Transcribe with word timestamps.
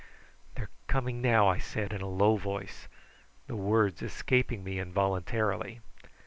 "They're 0.55 0.71
coming 0.87 1.21
now," 1.21 1.47
I 1.47 1.59
said 1.59 1.93
in 1.93 2.01
a 2.01 2.07
low 2.09 2.35
voice, 2.35 2.87
the 3.45 3.55
words 3.55 4.01
escaping 4.01 4.63
me 4.63 4.79
involuntarily. 4.79 5.81